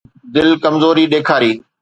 دل 0.35 0.47
ڪمزوري 0.63 1.03
ڏيکاري. 1.11 1.51